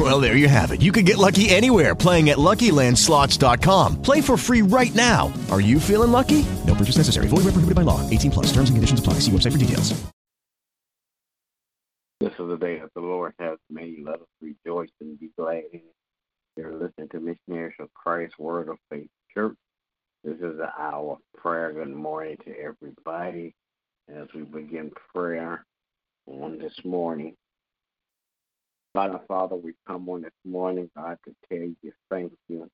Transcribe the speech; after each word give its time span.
Well, 0.00 0.18
there 0.18 0.34
you 0.34 0.48
have 0.48 0.70
it. 0.70 0.80
You 0.80 0.92
can 0.92 1.04
get 1.04 1.18
lucky 1.18 1.50
anywhere 1.50 1.94
playing 1.94 2.30
at 2.30 2.38
LuckyLandSlots.com. 2.38 4.00
Play 4.00 4.22
for 4.22 4.38
free 4.38 4.62
right 4.62 4.94
now. 4.94 5.30
Are 5.50 5.60
you 5.60 5.78
feeling 5.78 6.10
lucky? 6.10 6.46
No 6.66 6.74
purchase 6.74 6.96
necessary. 6.96 7.28
Void 7.28 7.44
where 7.44 7.52
prohibited 7.52 7.74
by 7.74 7.82
law. 7.82 8.08
18 8.08 8.30
plus. 8.30 8.46
Terms 8.46 8.70
and 8.70 8.78
conditions 8.78 8.98
apply. 8.98 9.14
See 9.14 9.30
website 9.30 9.52
for 9.52 9.58
details. 9.58 9.92
This 12.18 12.32
is 12.32 12.48
the 12.48 12.56
day 12.56 12.78
that 12.78 12.94
the 12.94 13.00
Lord 13.02 13.34
has 13.38 13.58
made. 13.68 13.98
Let 14.02 14.20
us 14.20 14.28
rejoice 14.40 14.88
and 15.02 15.20
be 15.20 15.30
glad. 15.36 15.64
You're 16.56 16.72
listening 16.72 17.08
to 17.10 17.20
Missionaries 17.20 17.74
of 17.78 17.92
Christ 17.92 18.38
Word 18.38 18.70
of 18.70 18.78
Faith 18.88 19.08
Church. 19.34 19.56
This 20.24 20.36
is 20.36 20.56
the 20.56 20.70
hour 20.78 21.12
of 21.12 21.40
prayer. 21.42 21.74
Good 21.74 21.94
morning 21.94 22.38
to 22.46 22.54
everybody 22.58 23.54
as 24.08 24.28
we 24.34 24.42
begin 24.44 24.92
prayer 25.12 25.66
on 26.26 26.58
this 26.58 26.84
morning. 26.86 27.36
Our 28.96 29.20
Father, 29.28 29.56
we 29.56 29.74
come 29.86 30.08
on 30.08 30.22
this 30.22 30.32
morning, 30.44 30.90
God, 30.96 31.18
to 31.24 31.34
tell 31.48 31.62
you 31.82 31.92
thank 32.10 32.32
you. 32.48 32.68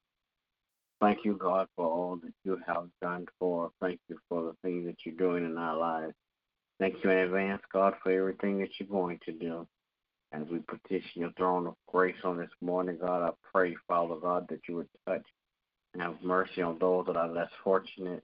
Thank 1.01 1.19
you, 1.25 1.37
God, 1.37 1.69
for 1.77 1.87
all 1.87 2.16
that 2.16 2.33
you 2.45 2.59
have 2.66 2.87
done 3.02 3.27
for 3.39 3.66
us. 3.66 3.73
Thank 3.83 4.01
you 4.09 4.19
for 4.29 4.45
the 4.45 4.55
things 4.62 4.87
that 4.87 4.97
you're 5.05 5.15
doing 5.16 5.45
in 5.45 5.59
our 5.59 5.77
lives. 5.77 6.15
Thank 6.80 6.97
you 7.05 7.11
in 7.11 7.19
advance, 7.19 7.62
God, 7.73 7.95
for 8.02 8.12
everything 8.12 8.59
that 8.61 8.70
you're 8.80 8.89
going 8.89 9.20
to 9.27 9.33
do. 9.33 9.66
As 10.33 10.42
we 10.51 10.61
petition 10.61 11.22
your 11.22 11.33
throne 11.37 11.67
of 11.67 11.75
grace 11.89 12.17
on 12.25 12.39
this 12.39 12.50
morning, 12.62 12.98
God, 13.00 13.22
I 13.28 13.31
pray, 13.53 13.77
Father 13.89 14.17
God, 14.17 14.47
that 14.50 14.61
you 14.69 14.77
would 14.77 14.89
touch 15.06 15.25
and 15.94 16.03
have 16.03 16.17
mercy 16.22 16.62
on 16.62 16.78
those 16.81 17.06
that 17.06 17.17
are 17.17 17.33
less 17.33 17.50
fortunate. 17.64 18.22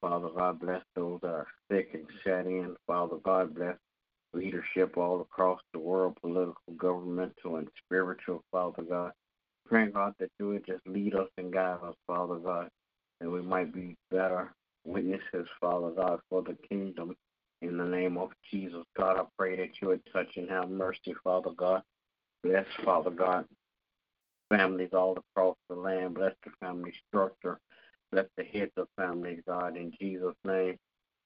Father 0.00 0.28
God, 0.36 0.60
bless 0.60 0.82
those 0.96 1.20
that 1.22 1.30
are 1.30 1.46
sick 1.70 1.90
and 1.94 2.06
shut 2.24 2.46
in. 2.46 2.76
Father 2.86 3.16
God, 3.24 3.54
bless 3.54 3.76
leadership 4.32 4.96
all 4.96 5.20
across 5.20 5.60
the 5.72 5.78
world, 5.78 6.16
political, 6.20 6.72
governmental, 6.76 7.56
and 7.56 7.68
spiritual, 7.84 8.42
Father 8.50 8.82
God. 8.82 9.12
Praying, 9.66 9.92
God, 9.92 10.14
that 10.18 10.30
you 10.38 10.48
would 10.48 10.66
just 10.66 10.86
lead 10.86 11.14
us 11.14 11.28
and 11.36 11.52
guide 11.52 11.78
us, 11.84 11.94
Father 12.06 12.36
God, 12.36 12.68
that 13.20 13.30
we 13.30 13.42
might 13.42 13.72
be 13.72 13.96
better 14.10 14.52
witnesses, 14.84 15.46
Father 15.60 15.90
God, 15.90 16.20
for 16.30 16.42
the 16.42 16.56
kingdom. 16.68 17.14
In 17.60 17.76
the 17.76 17.84
name 17.84 18.16
of 18.16 18.30
Jesus, 18.50 18.84
God, 18.96 19.18
I 19.18 19.24
pray 19.36 19.56
that 19.56 19.80
you 19.80 19.88
would 19.88 20.02
touch 20.12 20.36
and 20.36 20.48
have 20.48 20.70
mercy, 20.70 21.14
Father 21.24 21.50
God. 21.50 21.82
Bless, 22.42 22.66
Father 22.84 23.10
God, 23.10 23.46
families 24.48 24.90
all 24.92 25.18
across 25.18 25.56
the 25.68 25.74
land. 25.74 26.14
Bless 26.14 26.34
the 26.44 26.52
family 26.60 26.92
structure. 27.08 27.58
Bless 28.12 28.26
the 28.36 28.44
heads 28.44 28.72
of 28.76 28.88
families, 28.96 29.42
God, 29.46 29.76
in 29.76 29.92
Jesus' 30.00 30.36
name. 30.44 30.76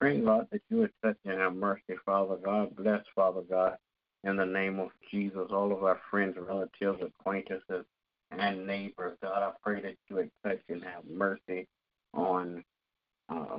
Praying, 0.02 0.24
God, 0.24 0.48
that 0.50 0.62
you 0.68 0.78
would 0.78 0.90
touch 1.00 1.16
and 1.24 1.38
have 1.38 1.54
mercy, 1.54 1.94
Father 2.04 2.34
God. 2.34 2.74
Bless, 2.74 3.04
Father 3.14 3.42
God, 3.48 3.76
in 4.24 4.34
the 4.34 4.44
name 4.44 4.80
of 4.80 4.88
Jesus, 5.12 5.46
all 5.50 5.70
of 5.70 5.84
our 5.84 6.00
friends, 6.10 6.34
relatives, 6.36 7.00
acquaintances, 7.00 7.84
and 8.32 8.66
neighbors. 8.66 9.16
God, 9.22 9.44
I 9.44 9.52
pray 9.62 9.80
that 9.80 9.94
you 10.08 10.16
would 10.16 10.30
touch 10.44 10.58
and 10.68 10.82
have 10.82 11.04
mercy 11.08 11.68
on 12.14 12.64
uh, 13.28 13.58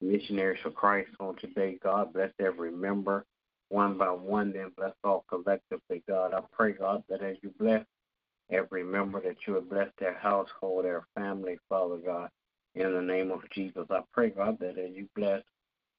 missionaries 0.00 0.58
for 0.60 0.72
Christ 0.72 1.10
on 1.20 1.36
today. 1.36 1.78
God, 1.80 2.12
bless 2.12 2.32
every 2.40 2.72
member 2.72 3.24
one 3.68 3.96
by 3.96 4.10
one, 4.10 4.52
then 4.52 4.72
bless 4.76 4.94
all 5.04 5.24
collectively, 5.28 6.02
God. 6.08 6.34
I 6.34 6.40
pray, 6.52 6.72
God, 6.72 7.04
that 7.08 7.22
as 7.22 7.36
you 7.42 7.52
bless 7.60 7.84
every 8.50 8.82
member, 8.82 9.20
that 9.20 9.36
you 9.46 9.52
would 9.52 9.70
bless 9.70 9.90
their 10.00 10.18
household, 10.18 10.84
their 10.84 11.06
family, 11.14 11.58
Father 11.68 11.98
God, 12.04 12.28
in 12.74 12.92
the 12.92 13.00
name 13.00 13.30
of 13.30 13.48
Jesus. 13.54 13.86
I 13.88 14.00
pray, 14.12 14.30
God, 14.30 14.58
that 14.58 14.78
as 14.78 14.90
you 14.92 15.06
bless 15.14 15.42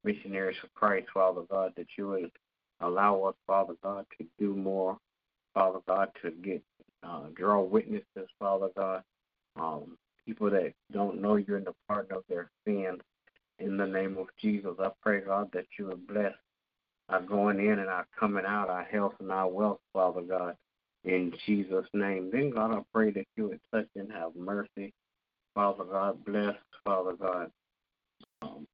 missionaries 0.08 0.58
for 0.62 0.70
Christ, 0.74 1.08
Father 1.14 1.42
God, 1.52 1.74
that 1.76 1.88
you 1.98 2.08
would 2.08 2.32
allow 2.80 3.24
us, 3.24 3.36
Father 3.46 3.74
God, 3.84 4.06
to 4.18 4.26
do 4.40 4.56
more, 4.56 4.98
Father 5.54 5.80
God, 5.88 6.10
to 6.24 6.32
get 6.32 6.62
uh, 7.04 7.26
draw 7.36 7.62
witnesses, 7.62 8.30
Father 8.40 8.70
God, 8.76 9.04
um, 9.60 9.98
people 10.26 10.50
that 10.50 10.74
don't 10.92 11.22
know 11.22 11.36
you 11.36 11.56
in 11.56 11.64
the 11.64 11.74
pardon 11.88 12.18
of 12.18 12.24
their 12.30 12.50
sins. 12.66 13.02
In 13.60 13.76
the 13.76 13.88
name 13.88 14.18
of 14.18 14.28
Jesus, 14.40 14.76
I 14.80 14.90
pray, 15.02 15.22
God, 15.22 15.50
that 15.54 15.66
you 15.78 15.88
would 15.88 16.08
bless 16.08 16.34
our 17.10 17.22
going 17.22 17.60
in 17.60 17.80
and 17.80 17.90
our 17.90 18.06
coming 18.20 18.46
out, 18.46 18.70
our 18.70 18.84
health 18.84 19.14
and 19.20 19.32
our 19.32 19.50
wealth, 19.50 19.80
Father 19.94 20.22
God, 20.22 20.56
in 21.04 21.34
Jesus' 21.46 21.88
name. 21.94 22.30
Then, 22.32 22.52
God, 22.52 22.72
I 22.72 22.82
pray 22.94 23.12
that 23.12 23.26
you 23.36 23.50
would 23.50 23.60
touch 23.74 23.88
and 23.96 24.12
have 24.12 24.36
mercy. 24.36 24.94
Father 25.56 25.86
God, 25.86 26.24
bless, 26.24 26.56
Father 26.86 27.14
God, 27.14 27.52
um, 28.44 28.68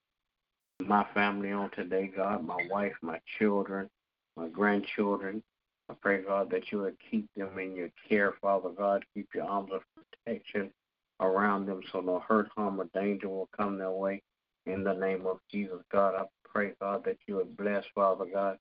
my 0.88 1.06
family 1.14 1.52
on 1.52 1.70
today, 1.72 2.12
God, 2.16 2.46
my 2.46 2.66
wife, 2.70 2.94
my 3.02 3.20
children, 3.38 3.90
my 4.36 4.48
grandchildren. 4.48 5.44
I 5.90 5.96
pray, 6.02 6.22
God, 6.24 6.50
that 6.52 6.72
you 6.72 6.80
would 6.80 6.96
keep 7.12 7.28
them 7.36 7.60
in 7.60 7.76
your 7.76 7.90
care, 8.08 8.34
Father 8.42 8.70
God. 8.70 9.04
Keep 9.14 9.30
your 9.36 9.46
arms 9.46 9.72
of 9.74 9.82
protection 10.26 10.72
around 11.20 11.66
them 11.66 11.82
so 11.92 12.02
no 12.02 12.20
hurt, 12.28 12.50
harm, 12.56 12.80
or 12.80 12.88
danger 12.94 13.30
will 13.30 13.50
come 13.56 13.78
their 13.78 13.92
way. 13.92 14.22
In 14.66 14.84
the 14.84 14.94
name 14.94 15.26
of 15.28 15.40
Jesus, 15.52 15.80
God, 15.92 16.16
I 16.16 16.24
pray, 16.46 16.74
God, 16.80 17.04
that 17.06 17.18
you 17.28 17.36
would 17.36 17.58
bless, 17.58 17.84
Father 17.94 18.26
God. 18.32 18.58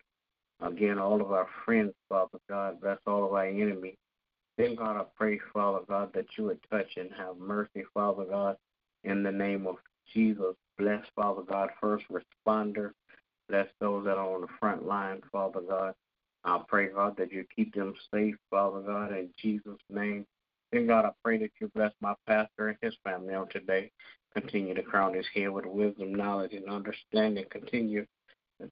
Again, 0.61 0.99
all 0.99 1.21
of 1.21 1.33
our 1.33 1.47
friends, 1.65 1.93
Father 2.09 2.39
God, 2.49 2.81
bless 2.81 2.99
all 3.07 3.25
of 3.25 3.33
our 3.33 3.47
enemies. 3.47 3.97
Then, 4.59 4.75
God, 4.75 4.97
I 4.97 5.05
pray, 5.17 5.39
Father 5.53 5.85
God, 5.89 6.11
that 6.15 6.27
you 6.37 6.45
would 6.45 6.61
touch 6.71 6.97
and 6.97 7.11
have 7.17 7.37
mercy, 7.39 7.85
Father 7.95 8.25
God, 8.25 8.57
in 9.05 9.23
the 9.23 9.33
name 9.33 9.67
of 9.67 9.77
Jesus. 10.13 10.55
Bless, 10.79 11.05
Father 11.15 11.43
God, 11.43 11.71
first 11.81 12.05
responders. 12.11 12.93
Bless 13.49 13.69
those 13.81 14.05
that 14.05 14.17
are 14.17 14.35
on 14.35 14.41
the 14.43 14.49
front 14.59 14.87
line, 14.87 15.21
Father 15.31 15.61
God. 15.61 15.95
I 16.45 16.61
pray, 16.67 16.89
God, 16.89 17.17
that 17.19 17.33
you 17.33 17.45
keep 17.55 17.75
them 17.75 17.95
safe, 18.13 18.35
Father 18.51 18.81
God, 18.81 19.13
in 19.13 19.29
Jesus' 19.41 19.79
name. 19.91 20.27
Then, 20.73 20.87
God, 20.87 21.05
I 21.05 21.11
pray 21.23 21.39
that 21.39 21.51
you 21.61 21.71
bless 21.75 21.93
my 22.01 22.15
pastor 22.27 22.69
and 22.69 22.79
his 22.81 22.95
family 23.05 23.35
on 23.35 23.49
today. 23.49 23.91
Continue 24.35 24.75
to 24.75 24.83
crown 24.83 25.15
his 25.15 25.27
head 25.35 25.51
with 25.51 25.67
wisdom, 25.67 26.15
knowledge, 26.15 26.55
and 26.55 26.69
understanding. 26.69 27.45
Continue 27.51 28.07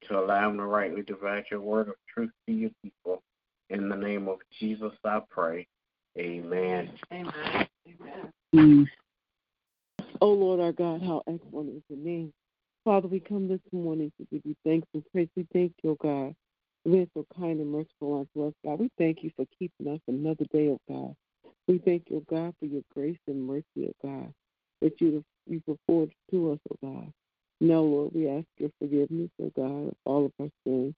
to 0.09 0.19
allow 0.19 0.49
him 0.49 0.57
to 0.57 0.65
rightly 0.65 1.03
divide 1.03 1.45
your 1.51 1.61
word 1.61 1.89
of 1.89 1.95
truth 2.13 2.31
to 2.47 2.53
your 2.53 2.71
people. 2.83 3.23
In 3.69 3.89
the 3.89 3.97
name 3.97 4.29
of 4.29 4.39
Jesus, 4.59 4.93
I 5.05 5.21
pray. 5.31 5.67
Amen. 6.19 6.91
Amen. 7.13 7.69
Amen. 7.87 8.33
Mm. 8.55 8.87
Oh 10.23 10.33
Lord 10.33 10.61
our 10.61 10.73
God, 10.73 11.01
how 11.03 11.23
excellent 11.27 11.77
is 11.77 11.83
your 11.89 11.99
name. 11.99 12.33
Father, 12.85 13.09
we 13.09 13.21
come 13.21 13.49
this 13.49 13.61
morning 13.73 14.13
to 14.19 14.27
give 14.31 14.43
you 14.45 14.55
thanks 14.67 14.87
and 14.93 15.03
praise. 15.13 15.29
We 15.35 15.47
thank 15.53 15.73
you, 15.83 15.91
oh 15.91 15.97
God. 16.03 16.35
You've 16.85 17.09
so 17.15 17.27
kind 17.39 17.59
and 17.61 17.71
merciful 17.73 18.21
unto 18.21 18.49
us, 18.49 18.55
God. 18.65 18.81
We 18.81 18.91
thank 18.99 19.23
you 19.23 19.31
for 19.37 19.47
keeping 19.59 19.93
us 19.93 20.01
another 20.09 20.45
day, 20.53 20.69
oh 20.69 20.81
God. 20.89 21.15
We 21.69 21.79
thank 21.79 22.05
you, 22.11 22.25
God, 22.29 22.55
for 22.59 22.67
your 22.67 22.83
grace 22.95 23.19
and 23.29 23.47
mercy, 23.47 23.65
oh 23.79 23.93
God, 24.03 24.33
that 24.83 25.01
you 25.01 25.15
have 25.15 25.25
you 25.47 25.63
afford 25.69 26.11
to 26.33 26.53
us, 26.53 26.59
oh 26.71 26.77
God. 26.83 27.13
Now, 27.63 27.81
Lord, 27.81 28.13
we 28.15 28.29
ask 28.29 28.47
your 28.59 28.71
forgiveness, 28.79 29.31
oh 29.43 29.53
God, 29.57 29.89
of 29.89 29.95
all 30.05 30.27
of 30.27 30.33
our 30.39 30.51
sins. 30.67 30.95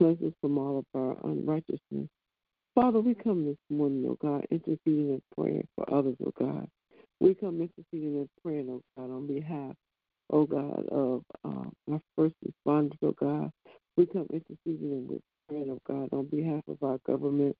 Cleanse 0.00 0.22
us 0.22 0.32
from 0.40 0.56
all 0.56 0.78
of 0.78 0.86
our 0.94 1.16
unrighteousness. 1.30 2.08
Father, 2.74 3.00
we 3.00 3.14
come 3.14 3.44
this 3.44 3.56
morning, 3.68 4.06
oh 4.08 4.16
God, 4.22 4.46
interceding 4.50 5.10
in 5.10 5.22
prayer 5.36 5.62
for 5.76 5.92
others, 5.92 6.16
oh 6.24 6.32
God. 6.38 6.66
We 7.20 7.34
come 7.34 7.60
interceding 7.62 8.16
and 8.18 8.28
praying, 8.44 8.68
oh 8.70 8.82
God, 8.98 9.10
on 9.14 9.26
behalf, 9.26 9.74
oh 10.32 10.46
God, 10.46 10.86
of 10.90 11.22
uh, 11.44 11.92
our 11.92 12.00
first 12.16 12.34
responders, 12.46 12.98
oh 13.02 13.14
God. 13.20 13.50
We 13.96 14.06
come 14.06 14.26
interceding 14.32 14.92
and 15.10 15.20
praying, 15.48 15.70
oh 15.70 15.80
God, 15.88 16.10
on 16.12 16.26
behalf 16.26 16.62
of 16.68 16.78
our 16.82 16.98
government 17.06 17.56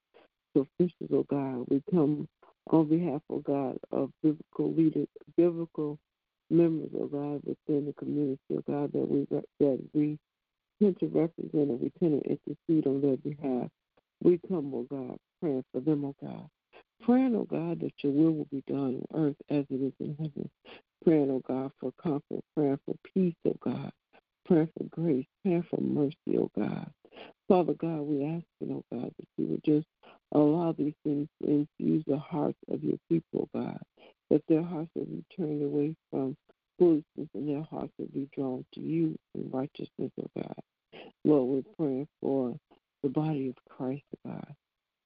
officials, 0.55 1.09
oh 1.13 1.25
God. 1.29 1.65
We 1.69 1.83
come 1.91 2.27
on 2.71 2.89
behalf, 2.89 3.21
oh 3.31 3.39
God, 3.39 3.77
of 3.91 4.11
biblical 4.23 4.73
leaders, 4.73 5.07
biblical 5.37 5.99
members, 6.49 6.91
oh 6.99 7.07
God, 7.07 7.41
within 7.45 7.85
the 7.87 7.93
community, 7.99 8.39
oh 8.53 8.63
God, 8.67 8.93
that 8.93 9.09
we 9.09 9.27
that 9.59 9.79
we 9.93 10.17
tend 10.81 10.99
to 10.99 11.07
represent 11.07 11.71
and 11.71 11.81
we 11.81 11.91
tend 11.99 12.23
to 12.23 12.29
intercede 12.29 12.87
on 12.87 13.01
their 13.01 13.17
behalf. 13.17 13.69
We 14.23 14.39
come, 14.49 14.73
oh 14.75 14.87
God, 14.89 15.17
praying 15.41 15.63
for 15.73 15.81
them, 15.81 16.05
oh 16.05 16.15
God. 16.21 16.47
Praying, 17.03 17.35
oh 17.35 17.45
God, 17.49 17.79
that 17.81 17.93
your 18.01 18.11
will 18.13 18.31
will 18.33 18.47
be 18.51 18.63
done 18.67 19.01
on 19.13 19.27
earth 19.27 19.35
as 19.49 19.65
it 19.69 19.81
is 19.81 19.93
in 19.99 20.15
heaven. 20.17 20.49
Praying, 21.03 21.29
oh 21.31 21.41
God, 21.47 21.71
for 21.79 21.91
comfort, 22.01 22.43
praying 22.55 22.79
for 22.85 22.95
peace, 23.13 23.35
oh 23.47 23.57
God. 23.61 23.91
Praying 24.45 24.69
for 24.77 24.85
grace, 24.89 25.25
praying 25.43 25.65
for 25.69 25.81
mercy, 25.81 26.37
oh 26.37 26.49
God. 26.57 26.89
Father 27.47 27.73
God, 27.73 28.01
we 28.01 28.25
ask, 28.25 28.45
oh 28.63 28.83
God, 28.91 29.11
that 29.17 29.27
you 29.37 29.45
would 29.47 29.63
just 29.63 29.87
allow 30.33 30.71
these 30.71 30.95
things 31.03 31.27
to 31.43 31.49
infuse 31.79 32.03
the 32.07 32.17
hearts 32.17 32.57
of 32.71 32.83
your 32.83 32.97
people, 33.09 33.47
oh 33.53 33.59
God 33.59 33.79
that 34.29 34.43
their 34.47 34.63
hearts 34.63 34.89
will 34.95 35.05
be 35.05 35.23
turned 35.35 35.63
away 35.63 35.95
from 36.11 36.35
foolishness 36.79 37.29
and 37.33 37.47
their 37.47 37.63
hearts 37.63 37.91
will 37.97 38.07
be 38.13 38.27
drawn 38.35 38.65
to 38.73 38.79
you 38.79 39.15
in 39.33 39.49
righteousness, 39.51 40.11
O 40.19 40.27
God. 40.35 40.55
Lord, 41.23 41.65
we're 41.65 41.75
praying 41.75 42.07
for 42.21 42.55
the 43.03 43.09
body 43.09 43.49
of 43.49 43.55
Christ, 43.69 44.03
oh 44.25 44.31
God. 44.31 44.55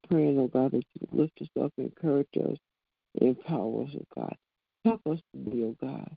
Praying, 0.09 0.39
oh 0.39 0.47
God, 0.47 0.71
that 0.71 0.83
you 0.99 1.07
lift 1.11 1.39
us 1.41 1.47
up, 1.61 1.71
encourage 1.77 2.27
us, 2.37 2.57
empower 3.21 3.83
us, 3.83 3.89
oh 3.95 4.05
God. 4.15 4.35
Help 4.85 5.01
us 5.07 5.19
to 5.19 5.51
be, 5.51 5.63
oh 5.63 5.75
God, 5.79 6.09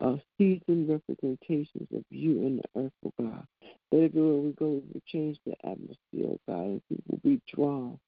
uh, 0.00 0.16
seasoned 0.38 0.88
representations 0.88 1.88
of 1.94 2.04
you 2.10 2.46
in 2.46 2.58
the 2.58 2.80
earth, 2.80 2.92
oh 3.04 3.12
God. 3.20 3.44
That 3.90 4.04
everywhere 4.04 4.40
we 4.40 4.52
go, 4.52 4.66
we 4.68 4.82
will 4.92 5.02
change 5.08 5.38
the 5.44 5.54
atmosphere, 5.64 6.26
oh 6.26 6.38
God, 6.46 6.64
and 6.64 6.82
people 6.88 7.04
will 7.08 7.30
be 7.30 7.40
drawn 7.52 7.98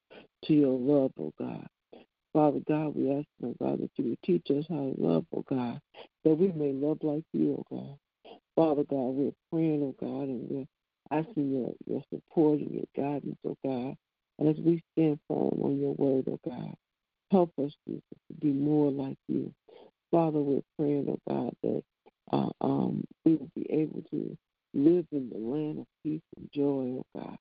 to 0.45 0.53
your 0.53 0.79
love, 0.79 1.11
oh 1.19 1.33
God. 1.37 1.67
Father 2.31 2.61
God, 2.67 2.95
we 2.95 3.11
ask, 3.11 3.27
oh 3.43 3.55
God, 3.61 3.79
that 3.81 3.91
you 3.97 4.11
would 4.11 4.23
teach 4.23 4.47
us 4.49 4.65
how 4.69 4.75
to 4.75 4.93
love, 4.97 5.25
oh 5.35 5.43
God, 5.49 5.79
that 6.23 6.35
we 6.35 6.51
may 6.53 6.71
love 6.71 6.99
like 7.01 7.23
you, 7.33 7.57
oh 7.59 7.75
God. 7.75 7.97
Father 8.55 8.83
God, 8.89 9.09
we're 9.15 9.31
praying, 9.51 9.83
oh 9.83 9.95
God, 9.99 10.29
and 10.29 10.47
we're 10.49 11.17
asking 11.19 11.51
your, 11.51 11.73
your 11.85 12.03
support 12.13 12.59
and 12.59 12.71
your 12.71 12.85
guidance, 12.95 13.37
oh 13.45 13.57
God. 13.65 13.95
And 14.39 14.49
as 14.49 14.55
we 14.63 14.81
stand 14.93 15.19
firm 15.27 15.59
on 15.61 15.79
your 15.79 15.93
word, 15.93 16.25
oh 16.27 16.39
God, 16.47 16.73
help 17.31 17.51
us, 17.59 17.71
Jesus, 17.87 18.03
to 18.27 18.33
be 18.39 18.51
more 18.51 18.91
like 18.91 19.17
you. 19.27 19.53
Father, 20.11 20.39
we're 20.39 20.61
praying, 20.77 21.07
oh 21.09 21.19
God, 21.29 21.55
that 21.63 21.83
uh, 22.31 22.49
um, 22.61 23.03
we 23.25 23.35
will 23.35 23.49
be 23.55 23.67
able 23.71 24.03
to 24.11 24.37
live 24.73 25.05
in 25.11 25.29
the 25.29 25.37
land 25.37 25.79
of 25.79 25.85
peace 26.03 26.21
and 26.37 26.49
joy, 26.53 26.99
oh 26.99 27.05
God. 27.15 27.37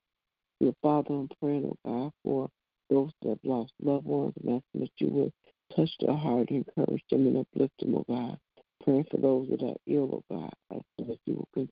Your 0.60 0.74
Father, 0.82 1.14
I'm 1.14 1.28
praying, 1.40 1.64
oh 1.66 1.78
God, 1.84 2.12
for 2.24 2.48
those 2.90 3.10
that 3.22 3.30
have 3.30 3.38
lost 3.42 3.72
loved 3.82 4.06
ones 4.06 4.34
and 4.42 4.56
asking 4.56 4.80
that 4.80 4.90
you 4.98 5.08
would 5.08 5.32
touch 5.74 5.90
their 6.00 6.16
heart, 6.16 6.50
encourage 6.50 7.02
them, 7.10 7.26
and 7.26 7.38
uplift 7.38 7.72
them, 7.80 7.96
oh 7.96 8.04
God. 8.08 8.38
Praying 8.84 9.06
for 9.10 9.16
those 9.16 9.48
that 9.48 9.62
are 9.62 9.76
ill, 9.86 10.10
oh 10.12 10.24
God, 10.30 10.52
asking 10.70 11.08
that 11.08 11.18
you 11.26 11.46
will 11.54 11.68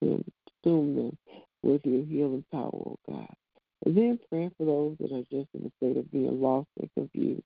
consume 0.00 0.96
them 0.96 1.18
with 1.62 1.80
your 1.84 2.04
healing 2.04 2.44
power, 2.52 2.70
oh 2.72 2.98
God. 3.08 3.34
And 3.84 3.96
then 3.96 4.18
praying 4.30 4.52
for 4.56 4.64
those 4.64 4.96
that 5.00 5.12
are 5.12 5.22
just 5.22 5.48
in 5.54 5.66
a 5.66 5.70
state 5.78 5.96
of 5.96 6.10
being 6.10 6.40
lost 6.40 6.68
and 6.80 6.90
confused. 6.96 7.42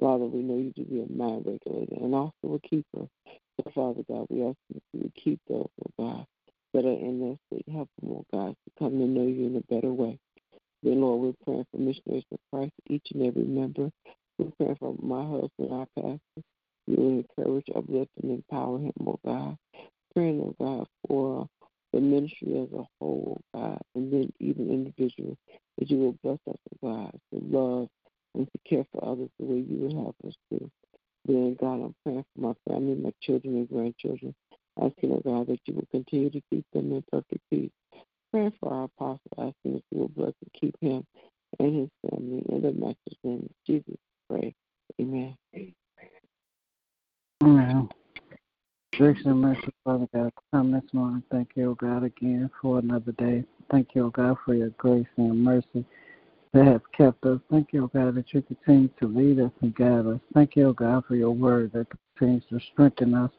Father, 0.00 0.24
we 0.24 0.40
know 0.40 0.56
you 0.56 0.72
to 0.72 0.84
be 0.84 1.00
a 1.00 1.12
mind 1.12 1.44
regulator 1.46 1.96
and 2.00 2.14
also 2.14 2.54
a 2.54 2.60
keeper. 2.60 3.08
So, 3.26 3.70
Father 3.74 4.02
God, 4.08 4.26
we 4.30 4.44
ask 4.44 4.56
that 4.72 4.82
you 4.92 5.00
would 5.02 5.14
keep 5.14 5.40
those, 5.48 5.68
oh 5.84 5.90
God, 5.98 6.26
that 6.72 6.84
are 6.84 6.98
in 6.98 7.20
their 7.20 7.36
state. 7.46 7.72
Help 7.72 7.88
them, 8.00 8.12
oh 8.12 8.24
God, 8.32 8.50
to 8.50 8.70
come 8.78 8.98
to 8.98 9.06
know 9.06 9.26
you 9.26 9.46
in 9.46 9.56
a 9.56 9.74
better 9.74 9.92
way. 9.92 10.18
Then, 10.82 11.00
Lord, 11.00 11.20
we're 11.20 11.44
praying 11.44 11.66
for 11.72 11.78
missionaries 12.68 12.72
each 12.88 13.12
and 13.14 13.26
every 13.26 13.44
member. 13.44 13.90
We're 14.38 14.50
praying 14.56 14.76
for 14.78 14.94
my 15.00 15.22
husband, 15.22 15.72
our 15.72 15.86
pastor. 15.96 16.42
You 16.86 16.96
will 16.96 17.24
encourage, 17.38 17.66
uplift, 17.74 18.10
and 18.22 18.32
empower 18.32 18.78
him, 18.78 18.92
oh 19.06 19.18
God. 19.24 19.56
Praying, 20.14 20.40
oh 20.40 20.54
God, 20.58 20.86
for 21.06 21.48
the 21.92 22.00
ministry 22.00 22.60
as 22.60 22.72
a 22.72 22.84
whole, 22.98 23.38
oh 23.38 23.58
God, 23.58 23.78
and 23.94 24.12
then 24.12 24.32
even 24.40 24.70
individuals, 24.70 25.36
that 25.78 25.90
you 25.90 25.98
will 25.98 26.16
bless 26.22 26.38
us, 26.48 26.58
oh 26.82 26.88
God, 26.88 27.12
to 27.32 27.40
love 27.44 27.88
and 28.34 28.46
to 28.46 28.58
care 28.68 28.84
for 28.92 29.04
others 29.04 29.28
the 29.38 29.46
way 29.46 29.56
you 29.56 29.76
would 29.78 29.92
have 29.92 30.14
us 30.26 30.34
to. 30.52 30.70
Then, 31.26 31.56
God, 31.60 31.82
I'm 31.82 31.94
praying 32.04 32.24
for 32.34 32.40
my 32.40 32.54
family, 32.72 32.94
my 32.94 33.12
children 33.22 33.56
and 33.56 33.68
grandchildren, 33.68 34.34
asking, 34.80 35.12
oh 35.12 35.22
God, 35.24 35.48
that 35.48 35.60
you 35.66 35.74
will 35.74 35.88
continue 35.90 36.30
to 36.30 36.40
keep 36.50 36.64
them 36.72 36.92
in 36.92 37.04
perfect 37.10 37.42
peace. 37.50 37.70
Praying 38.30 38.52
for 38.60 38.72
our 38.72 38.84
apostle, 38.84 39.30
asking 39.38 39.74
that 39.74 39.82
you 39.90 40.00
will 40.00 40.08
bless 40.08 40.34
and 40.40 40.52
keep 40.60 40.74
him 40.80 41.04
and 41.58 41.76
his 41.76 42.10
family 42.10 42.42
in 42.48 42.62
the 42.62 42.72
master's 42.72 43.18
name 43.24 43.48
of 43.48 43.66
Jesus. 43.66 43.96
Pray. 44.28 44.54
Amen. 45.00 45.36
Amen. 47.42 47.88
Grace 48.96 49.18
and 49.24 49.40
mercy, 49.40 49.68
Father 49.84 50.08
God, 50.12 50.32
come 50.52 50.72
this 50.72 50.82
morning. 50.92 51.22
Thank 51.30 51.50
you, 51.54 51.70
O 51.70 51.74
God, 51.74 52.02
again 52.02 52.50
for 52.60 52.78
another 52.78 53.12
day. 53.12 53.44
Thank 53.70 53.94
you, 53.94 54.06
O 54.06 54.10
God, 54.10 54.36
for 54.44 54.54
your 54.54 54.70
grace 54.70 55.06
and 55.16 55.42
mercy 55.42 55.84
that 56.52 56.66
have 56.66 56.82
kept 56.96 57.24
us. 57.24 57.38
Thank 57.50 57.72
you, 57.72 57.84
O 57.84 57.86
God, 57.86 58.16
that 58.16 58.32
you 58.32 58.42
continue 58.42 58.88
to 59.00 59.06
lead 59.06 59.40
us 59.40 59.52
and 59.60 59.74
guide 59.74 60.06
us. 60.06 60.20
Thank 60.34 60.56
you, 60.56 60.68
O 60.68 60.72
God, 60.72 61.04
for 61.06 61.14
your 61.14 61.30
word 61.30 61.72
that 61.74 61.86
continues 62.16 62.42
to 62.50 62.58
strengthen 62.72 63.14
us, 63.14 63.30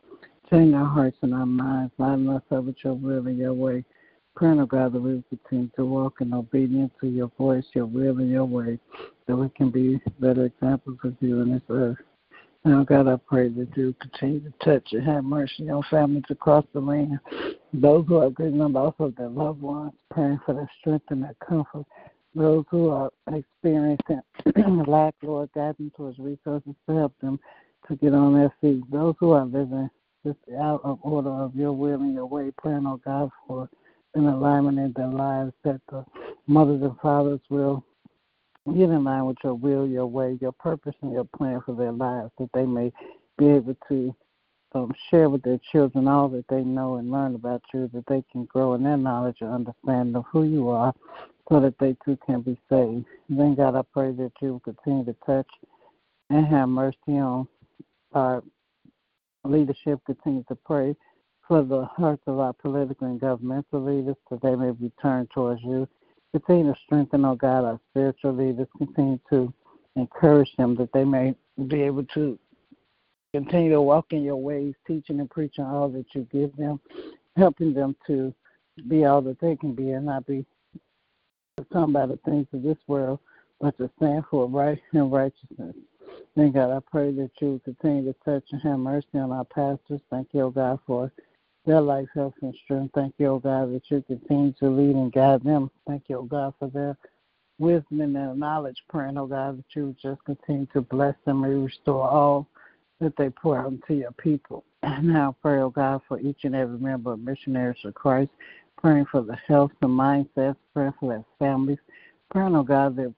change 0.50 0.74
our 0.74 0.86
hearts 0.86 1.18
and 1.22 1.34
our 1.34 1.46
minds, 1.46 1.92
lighten 1.98 2.30
us 2.30 2.44
up 2.52 2.64
with 2.64 2.78
your 2.84 2.94
will 2.94 3.28
and 3.28 3.38
your 3.38 3.54
way. 3.54 3.84
O 4.42 4.66
God, 4.66 4.94
that 4.94 5.02
we 5.02 5.22
continue 5.30 5.70
to 5.76 5.86
walk 5.86 6.22
in 6.22 6.34
obedience 6.34 6.92
to 7.02 7.08
your 7.08 7.30
voice, 7.38 7.66
your 7.74 7.86
will, 7.86 8.20
and 8.20 8.30
your 8.30 8.46
way, 8.46 8.80
that 9.28 9.36
we 9.36 9.50
can 9.50 9.70
be 9.70 10.00
better 10.20 10.46
examples 10.46 10.98
of 11.04 11.16
you 11.20 11.42
in 11.42 11.52
this 11.52 11.62
earth. 11.70 11.98
Now, 12.64 12.82
oh, 12.82 12.84
God, 12.86 13.08
I 13.08 13.18
pray 13.18 13.50
that 13.50 13.76
you 13.76 13.94
continue 14.00 14.40
to 14.42 14.54
touch 14.64 14.94
and 14.94 15.06
have 15.06 15.26
mercy 15.26 15.70
on 15.70 15.84
families 15.90 16.24
across 16.30 16.66
the 16.74 16.80
land, 16.80 17.20
those 17.74 18.06
who 18.08 18.18
are 18.18 18.30
grieving 18.30 18.60
the 18.60 18.68
loss 18.70 18.96
of 19.00 19.16
their 19.18 19.30
loved 19.30 19.62
ones, 19.62 19.94
praying 20.12 20.40
for 20.46 20.54
their 20.54 20.70
strength 20.80 21.06
and 21.10 21.24
their 21.24 21.36
comfort, 21.46 21.86
those 22.34 22.64
who 22.70 22.90
are 22.90 23.12
experiencing 23.34 24.22
lack, 24.88 25.16
Lord, 25.22 25.50
guiding 25.54 25.92
towards 25.98 26.18
resources 26.18 26.76
to 26.88 26.96
help 26.96 27.14
them 27.22 27.40
to 27.88 27.96
get 27.98 28.14
on 28.14 28.36
their 28.36 28.54
feet, 28.62 28.90
those 28.90 29.16
who 29.20 29.32
are 29.32 29.46
living 29.46 29.90
just 30.26 30.38
out 30.60 30.82
of 30.84 31.00
order 31.02 31.30
of 31.30 31.56
your 31.56 31.72
will 31.72 32.02
and 32.02 32.14
your 32.14 32.26
way, 32.26 32.52
praying, 32.58 32.86
oh 32.86 33.00
God, 33.04 33.30
for 33.48 33.70
an 34.16 34.26
alignment 34.26 34.80
in 34.80 34.94
their 34.96 35.08
lives 35.08 35.54
that 35.64 35.82
the 35.90 36.04
mothers 36.48 36.82
and 36.82 36.98
fathers 37.00 37.40
will 37.50 37.84
get 38.68 38.90
in 38.90 39.04
line 39.04 39.26
with 39.26 39.38
your 39.44 39.54
will, 39.54 39.88
your 39.88 40.06
way, 40.06 40.38
your 40.42 40.52
purpose, 40.52 40.96
and 41.02 41.12
your 41.12 41.24
plan 41.24 41.62
for 41.66 41.76
their 41.76 41.92
lives, 41.92 42.32
that 42.40 42.50
they 42.54 42.66
may 42.66 42.92
be 43.38 43.48
able 43.50 43.76
to 43.88 44.16
um, 44.76 44.94
share 45.10 45.30
with 45.30 45.42
their 45.44 45.60
children 45.72 46.08
all 46.08 46.28
that 46.30 46.46
they 46.50 46.62
know 46.62 46.96
and 46.96 47.12
learn 47.12 47.36
about 47.36 47.62
you, 47.74 47.90
that 47.94 48.06
they 48.08 48.24
can 48.32 48.46
grow 48.46 48.74
in 48.74 48.84
their 48.84 48.98
knowledge 48.98 49.38
and 49.42 49.52
understanding 49.52 50.16
of 50.16 50.26
who 50.32 50.44
you 50.44 50.70
are, 50.70 50.94
so 51.50 51.60
that 51.60 51.78
they 51.80 51.96
too 52.06 52.18
can 52.26 52.42
be 52.42 52.60
saved. 52.70 53.06
then, 53.30 53.56
God, 53.56 53.76
I 53.76 53.82
pray 53.94 54.12
that 54.12 54.32
you 54.42 54.54
will 54.54 54.60
continue 54.60 55.06
to 55.06 55.16
touch 55.26 55.50
and 56.30 56.46
have 56.46 56.70
mercy 56.70 56.98
on 57.10 57.48
our 58.14 58.44
leadership. 59.44 60.00
Continue 60.06 60.44
to 60.48 60.56
pray 60.56 60.96
for 61.50 61.64
the 61.64 61.84
hearts 61.98 62.24
of 62.28 62.40
our 62.40 62.54
political 62.54 63.08
and 63.08 63.20
governmental 63.20 63.84
leaders, 63.84 64.16
that 64.32 64.42
they 64.42 64.56
may 64.56 64.72
be 64.72 64.90
turned 65.02 65.30
towards 65.32 65.62
you 65.64 65.86
Continue 66.32 66.72
to 66.74 66.80
strengthen, 66.86 67.26
oh 67.26 67.36
God, 67.36 67.66
our 67.66 67.80
spiritual 67.90 68.34
leaders. 68.34 68.68
Continue 68.78 69.20
to 69.32 69.52
encourage 69.96 70.50
them 70.58 70.76
that 70.76 70.94
they 70.94 71.04
may 71.04 71.34
be 71.68 71.82
able 71.82 72.04
to 72.14 72.38
continue 73.34 73.72
to 73.72 73.82
walk 73.82 74.08
in 74.12 74.22
your 74.22 74.36
ways, 74.36 74.76
teaching 74.86 75.20
and 75.20 75.30
preaching 75.30 75.64
all 75.64 75.90
that 75.90 76.06
you 76.14 76.28
give 76.32 76.56
them, 76.56 76.80
helping 77.36 77.74
them 77.74 77.96
to 78.06 78.34
be 78.88 79.06
all 79.06 79.22
that 79.24 79.40
they 79.40 79.56
can 79.56 79.74
be 79.74 79.92
and 79.92 80.06
not 80.06 80.26
be 80.28 80.46
become 81.58 81.92
by 81.92 82.06
the 82.06 82.18
things 82.26 82.48
of 82.54 82.62
this 82.62 82.78
world, 82.88 83.20
but 83.60 83.76
to 83.78 83.90
stand 83.98 84.24
for 84.30 84.48
right 84.48 84.80
and 84.94 85.12
righteousness. 85.12 85.76
Thank 86.36 86.54
God, 86.54 86.72
I 86.72 86.80
pray 86.92 87.12
that 87.12 87.32
you 87.42 87.60
continue 87.66 88.14
to 88.14 88.20
touch 88.24 88.44
and 88.52 88.62
have 88.62 88.80
mercy 88.80 89.08
on 89.16 89.32
our 89.32 89.46
pastors. 89.46 90.00
Thank 90.12 90.30
you, 90.32 90.42
oh 90.44 90.52
God, 90.52 90.80
for 90.86 91.12
their 91.70 91.82
life, 91.82 92.08
health, 92.16 92.34
and 92.42 92.56
strength. 92.64 92.96
Thank 92.96 93.14
you, 93.20 93.28
O 93.28 93.40
God, 93.40 93.72
that 93.72 93.84
you 93.90 94.04
continue 94.08 94.52
to 94.54 94.70
lead 94.70 94.96
and 94.96 95.14
guide 95.14 95.44
them. 95.44 95.70
Thank 95.88 96.06
you, 96.08 96.18
O 96.18 96.24
God, 96.24 96.56
for 96.58 96.68
their 96.68 96.98
wisdom 97.60 98.02
and 98.02 98.16
their 98.16 98.34
knowledge. 98.34 98.78
Praying, 98.90 99.20
O 99.20 99.28
God, 99.28 99.60
that 99.60 99.76
you 99.76 99.96
just 100.02 100.24
continue 100.24 100.66
to 100.74 100.82
bless 100.82 101.14
them 101.26 101.44
and 101.44 101.66
restore 101.66 102.10
all 102.10 102.48
that 103.00 103.16
they 103.18 103.30
pour 103.30 103.60
out 103.60 103.72
into 103.72 103.94
your 103.94 104.12
people. 104.14 104.64
And 104.82 105.10
now 105.10 105.36
pray, 105.44 105.60
O 105.60 105.70
God, 105.70 106.02
for 106.08 106.20
each 106.20 106.40
and 106.44 106.56
every 106.56 106.80
member 106.80 107.14
of 107.14 107.20
Missionaries 107.20 107.78
of 107.86 107.94
Christ, 107.94 108.32
praying 108.82 109.06
for 109.12 109.22
the 109.22 109.36
health 109.48 109.72
and 109.82 109.92
mindsets, 109.92 110.56
praying 110.74 110.94
for 111.00 111.10
their 111.10 111.26
families, 111.38 111.78
praying, 112.32 112.56
O 112.56 112.64
God, 112.64 112.96
that 112.96 113.14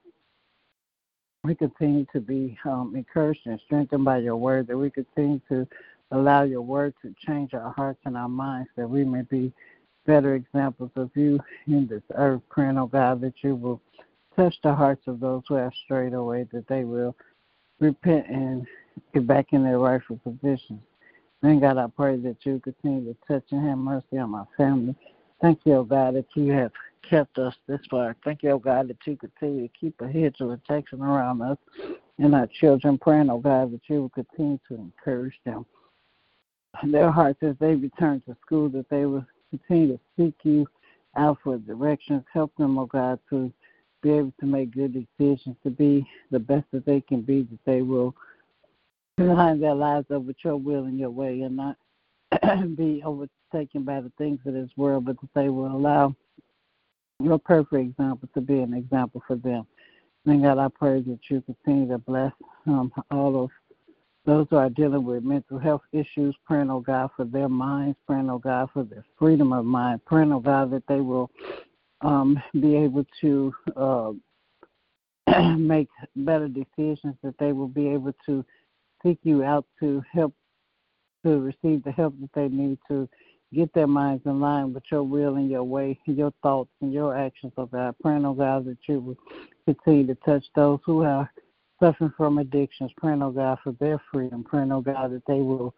we 1.43 1.55
continue 1.55 2.05
to 2.11 2.19
be 2.19 2.57
um, 2.65 2.95
encouraged 2.95 3.41
and 3.45 3.61
strengthened 3.65 4.03
by 4.03 4.17
your 4.17 4.35
word, 4.35 4.67
that 4.67 4.77
we 4.77 4.89
continue 4.89 5.39
to 5.49 5.65
Allow 6.11 6.43
your 6.43 6.61
word 6.61 6.93
to 7.01 7.15
change 7.25 7.53
our 7.53 7.71
hearts 7.71 8.01
and 8.05 8.17
our 8.17 8.29
minds 8.29 8.69
that 8.75 8.89
we 8.89 9.03
may 9.03 9.21
be 9.21 9.53
better 10.05 10.35
examples 10.35 10.91
of 10.95 11.09
you 11.15 11.39
in 11.67 11.87
this 11.87 12.03
earth. 12.15 12.41
Praying, 12.49 12.77
oh 12.77 12.87
God, 12.87 13.21
that 13.21 13.33
you 13.41 13.55
will 13.55 13.81
touch 14.35 14.55
the 14.63 14.73
hearts 14.73 15.03
of 15.07 15.19
those 15.19 15.43
who 15.47 15.55
have 15.55 15.71
strayed 15.85 16.13
away, 16.13 16.47
that 16.51 16.67
they 16.67 16.83
will 16.83 17.15
repent 17.79 18.27
and 18.27 18.67
get 19.13 19.25
back 19.25 19.47
in 19.51 19.63
their 19.63 19.79
rightful 19.79 20.19
positions. 20.23 20.81
Then, 21.41 21.59
God, 21.59 21.77
I 21.77 21.87
pray 21.87 22.17
that 22.17 22.37
you 22.43 22.59
continue 22.59 23.13
to 23.13 23.17
touch 23.27 23.45
and 23.51 23.67
have 23.67 23.77
mercy 23.77 24.17
on 24.17 24.31
my 24.31 24.43
family. 24.57 24.95
Thank 25.41 25.61
you, 25.63 25.75
oh 25.75 25.83
God, 25.83 26.15
that 26.15 26.27
you 26.35 26.51
have 26.51 26.71
kept 27.09 27.37
us 27.39 27.55
this 27.67 27.79
far. 27.89 28.15
Thank 28.23 28.43
you, 28.43 28.51
oh 28.51 28.59
God, 28.59 28.89
that 28.89 28.97
you 29.05 29.15
continue 29.15 29.67
to 29.67 29.73
keep 29.79 29.99
a 30.01 30.07
hedge 30.07 30.35
of 30.39 30.49
protection 30.49 31.01
around 31.01 31.41
us 31.41 31.57
and 32.19 32.35
our 32.35 32.47
children. 32.59 32.97
Praying, 32.97 33.29
oh 33.29 33.39
God, 33.39 33.71
that 33.71 33.81
you 33.87 34.01
will 34.01 34.09
continue 34.09 34.59
to 34.67 34.75
encourage 34.75 35.39
them 35.45 35.65
their 36.87 37.11
hearts 37.11 37.39
as 37.41 37.55
they 37.59 37.75
return 37.75 38.21
to 38.27 38.35
school, 38.45 38.69
that 38.69 38.89
they 38.89 39.05
will 39.05 39.25
continue 39.49 39.97
to 39.97 39.99
seek 40.17 40.35
you 40.43 40.65
out 41.17 41.37
for 41.43 41.57
directions. 41.57 42.23
Help 42.33 42.51
them, 42.57 42.77
oh 42.77 42.85
God, 42.85 43.19
to 43.29 43.51
be 44.01 44.11
able 44.11 44.33
to 44.39 44.45
make 44.45 44.73
good 44.73 44.93
decisions, 44.93 45.55
to 45.63 45.69
be 45.69 46.07
the 46.31 46.39
best 46.39 46.65
that 46.71 46.85
they 46.85 47.01
can 47.01 47.21
be, 47.21 47.43
that 47.43 47.59
they 47.65 47.81
will 47.81 48.15
align 49.19 49.59
their 49.59 49.75
lives 49.75 50.07
up 50.13 50.23
with 50.23 50.37
your 50.43 50.57
will 50.57 50.85
and 50.85 50.97
your 50.97 51.11
way 51.11 51.41
and 51.41 51.55
not 51.55 51.77
be 52.77 53.03
overtaken 53.05 53.83
by 53.83 54.01
the 54.01 54.11
things 54.17 54.39
of 54.45 54.53
this 54.53 54.69
world, 54.77 55.05
but 55.05 55.19
that 55.21 55.29
they 55.35 55.49
will 55.49 55.67
allow 55.67 56.15
your 57.19 57.37
perfect 57.37 57.73
example 57.73 58.27
to 58.33 58.41
be 58.41 58.59
an 58.59 58.73
example 58.73 59.21
for 59.27 59.35
them. 59.35 59.67
And 60.25 60.43
God, 60.43 60.57
I 60.57 60.67
pray 60.67 61.01
that 61.01 61.19
you 61.29 61.41
continue 61.41 61.87
to 61.89 61.97
bless 61.97 62.31
um, 62.67 62.91
all 63.09 63.43
of 63.43 63.49
those 64.25 64.45
who 64.49 64.57
are 64.57 64.69
dealing 64.69 65.03
with 65.03 65.23
mental 65.23 65.57
health 65.57 65.81
issues, 65.91 66.35
praying, 66.45 66.69
oh 66.69 66.79
God, 66.79 67.09
for 67.15 67.25
their 67.25 67.49
minds, 67.49 67.97
praying, 68.05 68.29
oh 68.29 68.37
God, 68.37 68.69
for 68.73 68.83
their 68.83 69.05
freedom 69.17 69.51
of 69.51 69.65
mind, 69.65 70.05
praying, 70.05 70.31
oh 70.31 70.39
God, 70.39 70.71
that 70.71 70.83
they 70.87 71.01
will 71.01 71.31
um, 72.01 72.41
be 72.59 72.75
able 72.75 73.05
to 73.21 73.53
uh, 73.75 74.11
make 75.57 75.89
better 76.15 76.47
decisions, 76.47 77.15
that 77.23 77.35
they 77.39 77.51
will 77.51 77.67
be 77.67 77.87
able 77.87 78.13
to 78.25 78.45
seek 79.03 79.17
you 79.23 79.43
out 79.43 79.65
to 79.79 80.03
help 80.11 80.33
to 81.25 81.39
receive 81.39 81.83
the 81.83 81.91
help 81.91 82.15
that 82.19 82.29
they 82.33 82.47
need 82.47 82.77
to 82.87 83.07
get 83.53 83.71
their 83.73 83.87
minds 83.87 84.23
in 84.25 84.39
line 84.39 84.73
with 84.73 84.83
your 84.91 85.03
will 85.03 85.35
and 85.35 85.49
your 85.49 85.63
way, 85.63 85.99
your 86.05 86.33
thoughts 86.41 86.71
and 86.81 86.93
your 86.93 87.15
actions, 87.15 87.53
oh 87.57 87.65
God. 87.65 87.95
Praying, 88.01 88.25
oh 88.25 88.33
God, 88.33 88.65
that 88.65 88.77
you 88.87 88.99
will 88.99 89.17
continue 89.65 90.07
to 90.07 90.15
touch 90.23 90.45
those 90.55 90.79
who 90.85 91.03
are 91.03 91.29
suffering 91.81 92.13
from 92.15 92.37
addictions. 92.37 92.91
Praying, 92.97 93.21
oh 93.21 93.31
God, 93.31 93.57
for 93.63 93.73
their 93.73 94.01
freedom. 94.11 94.43
Praying, 94.43 94.71
oh 94.71 94.81
God, 94.81 95.11
that 95.11 95.23
they 95.27 95.41
will 95.41 95.73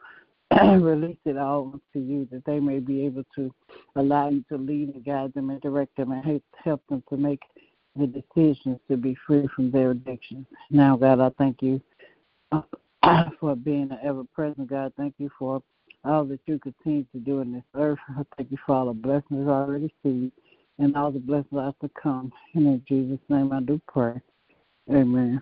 release 0.52 1.18
it 1.26 1.38
all 1.38 1.80
to 1.94 2.00
you, 2.00 2.28
that 2.32 2.46
they 2.46 2.60
may 2.60 2.80
be 2.80 3.06
able 3.06 3.24
to 3.36 3.54
allow 3.96 4.30
you 4.30 4.44
to 4.50 4.58
lead 4.58 4.94
and 4.94 5.04
guide 5.04 5.34
them 5.34 5.50
and 5.50 5.62
direct 5.62 5.96
them 5.98 6.12
and 6.12 6.42
help 6.64 6.82
them 6.90 7.04
to 7.10 7.18
make 7.18 7.42
the 7.96 8.08
decisions 8.08 8.80
to 8.90 8.98
be 8.98 9.16
free 9.26 9.48
from 9.56 9.72
their 9.72 9.92
addictions. 9.92 10.46
Now, 10.70 10.96
God, 10.96 11.20
I 11.20 11.30
thank 11.38 11.62
you 11.62 11.82
for 13.40 13.56
being 13.56 13.92
an 13.92 14.00
ever 14.04 14.24
present 14.34 14.70
God. 14.70 14.94
Thank 14.98 15.16
you 15.18 15.30
for 15.38 15.62
all 16.04 16.26
that 16.26 16.40
you 16.46 16.60
continue 16.60 17.06
to 17.14 17.20
do 17.20 17.42
in 17.42 17.54
this 17.54 17.64
earth. 17.76 18.00
I 18.10 18.24
thank 18.36 18.52
you 18.52 18.58
for 18.66 18.76
all 18.76 18.88
the 18.88 18.94
blessings 18.94 19.48
I 19.48 19.52
already 19.52 19.94
received 20.04 20.34
and 20.80 20.96
all 20.96 21.12
the 21.12 21.20
blessings 21.20 21.54
are 21.54 21.74
to 21.82 21.90
come. 22.02 22.32
And 22.56 22.66
in 22.66 22.84
Jesus' 22.88 23.20
name 23.30 23.52
I 23.54 23.62
do 23.62 23.80
pray. 23.88 24.20
Amen. 24.92 25.42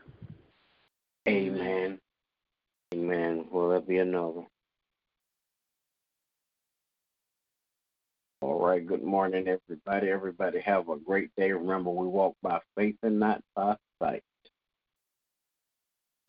Amen. 1.27 1.99
Amen. 2.93 3.45
Will 3.51 3.69
there 3.69 3.81
be 3.81 3.99
another? 3.99 4.41
All 8.41 8.59
right. 8.59 8.85
Good 8.85 9.03
morning, 9.03 9.47
everybody. 9.47 10.09
Everybody 10.09 10.59
have 10.61 10.89
a 10.89 10.97
great 10.97 11.29
day. 11.37 11.51
Remember, 11.51 11.91
we 11.91 12.07
walk 12.07 12.35
by 12.41 12.59
faith 12.75 12.95
and 13.03 13.19
not 13.19 13.41
by 13.55 13.75
sight. 14.01 14.23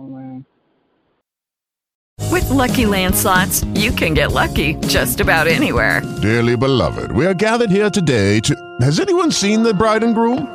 Amen. 0.00 0.44
With 2.30 2.49
Lucky 2.50 2.87
Land 2.87 3.14
slots, 3.14 3.64
you 3.75 3.92
can 3.92 4.14
get 4.14 4.32
lucky 4.32 4.75
just 4.87 5.20
about 5.20 5.46
anywhere. 5.46 6.02
Dearly 6.20 6.56
beloved, 6.56 7.12
we 7.12 7.26
are 7.26 7.34
gathered 7.34 7.70
here 7.70 7.90
today 7.90 8.40
to. 8.40 8.76
Has 8.80 9.00
anyone 9.00 9.30
seen 9.30 9.62
the 9.62 9.75
bride 9.75 10.02
and 10.02 10.14
groom? 10.14 10.54